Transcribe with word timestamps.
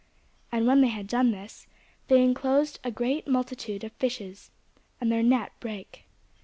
And 0.51 0.65
when 0.65 0.81
they 0.81 0.87
had 0.87 1.05
this 1.05 1.11
done, 1.11 1.47
they 2.07 2.23
inclosed 2.23 2.79
a 2.83 2.89
great 2.89 3.27
multitude 3.27 3.83
of 3.83 3.91
fishes: 3.91 4.49
and 4.99 5.11
their 5.11 5.21
net 5.21 5.51
brake. 5.59 6.05